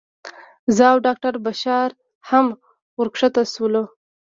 [0.75, 1.79] زه او ډاکټره بشرا
[2.29, 2.45] هم
[2.99, 3.83] ورښکته شولو.